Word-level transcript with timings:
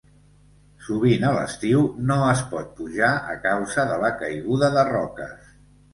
Sovint 0.85 1.25
a 1.31 1.33
l'estiu 1.35 1.83
no 2.11 2.17
es 2.29 2.41
pot 2.53 2.73
pujar 2.79 3.11
a 3.35 3.39
causa 3.47 3.89
de 3.93 4.03
la 4.05 4.15
caiguda 4.23 4.71
de 4.79 4.87
roques. 4.93 5.53